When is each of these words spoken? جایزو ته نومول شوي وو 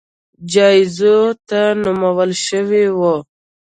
جایزو 0.51 1.17
ته 1.47 1.59
نومول 1.83 2.31
شوي 2.45 2.85
وو 2.99 3.15